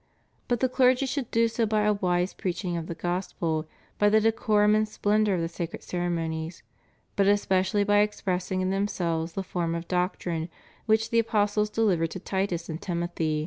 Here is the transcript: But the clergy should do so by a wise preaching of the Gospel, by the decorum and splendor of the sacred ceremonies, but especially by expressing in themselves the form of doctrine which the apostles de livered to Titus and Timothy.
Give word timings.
But 0.47 0.61
the 0.61 0.67
clergy 0.67 1.05
should 1.05 1.29
do 1.29 1.47
so 1.47 1.67
by 1.67 1.83
a 1.83 1.93
wise 1.93 2.33
preaching 2.33 2.75
of 2.75 2.87
the 2.87 2.95
Gospel, 2.95 3.67
by 3.99 4.09
the 4.09 4.19
decorum 4.19 4.73
and 4.73 4.87
splendor 4.89 5.35
of 5.35 5.41
the 5.41 5.47
sacred 5.47 5.83
ceremonies, 5.83 6.63
but 7.15 7.27
especially 7.27 7.83
by 7.83 7.99
expressing 7.99 8.61
in 8.61 8.71
themselves 8.71 9.33
the 9.33 9.43
form 9.43 9.75
of 9.75 9.87
doctrine 9.87 10.49
which 10.87 11.11
the 11.11 11.19
apostles 11.19 11.69
de 11.69 11.83
livered 11.83 12.09
to 12.09 12.19
Titus 12.19 12.67
and 12.67 12.81
Timothy. 12.81 13.39